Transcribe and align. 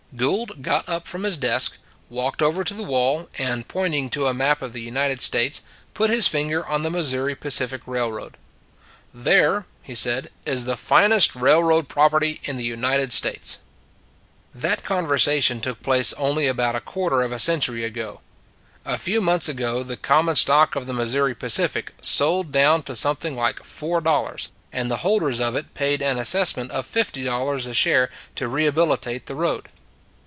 Gould 0.13 0.61
got 0.61 0.89
up 0.89 1.07
from 1.07 1.23
his 1.23 1.37
desk, 1.37 1.77
walked 2.09 2.41
over 2.41 2.65
to 2.65 2.73
the 2.73 2.83
wall, 2.83 3.29
and 3.37 3.65
pointing 3.69 4.09
to 4.09 4.27
a 4.27 4.33
map 4.33 4.61
of 4.61 4.73
the 4.73 4.81
United 4.81 5.21
States, 5.21 5.61
put 5.93 6.09
his 6.09 6.27
finger 6.27 6.65
on 6.67 6.81
the 6.81 6.91
Mis 6.91 7.13
souri 7.13 7.39
Pacific 7.39 7.79
Railroad." 7.85 8.35
There," 9.13 9.65
he 9.81 9.95
said," 9.95 10.29
is 10.45 10.65
the 10.65 10.75
finest 10.75 11.33
railroad 11.33 11.87
property 11.87 12.41
in 12.43 12.57
the 12.57 12.65
United 12.65 13.13
States." 13.13 13.59
That 14.53 14.83
conversation 14.83 15.61
took 15.61 15.81
place 15.81 16.11
only 16.17 16.45
about 16.45 16.75
a 16.75 16.81
quarter 16.81 17.21
of 17.21 17.31
a 17.31 17.39
century 17.39 17.85
ago. 17.85 18.19
A 18.83 18.97
few 18.97 19.21
months 19.21 19.47
ago 19.47 19.81
the 19.81 19.95
common 19.95 20.35
stock 20.35 20.75
of 20.75 20.87
the 20.87 20.93
Missouri 20.93 21.33
Pa 21.35 21.47
cific 21.47 21.87
sold 22.01 22.51
down 22.51 22.83
to 22.83 22.97
something 22.97 23.37
like 23.37 23.63
four 23.63 24.01
dol 24.01 24.23
lars, 24.23 24.49
and 24.73 24.91
the 24.91 24.97
holders 25.07 25.39
of 25.39 25.55
it 25.55 25.73
paid 25.73 26.01
an 26.01 26.17
assess 26.17 26.57
ment 26.57 26.69
of 26.71 26.85
fifty 26.85 27.23
dollars 27.23 27.65
a 27.65 27.73
share 27.73 28.09
to 28.35 28.49
rehabilitate 28.49 29.27
the 29.27 29.35
road. 29.35 29.69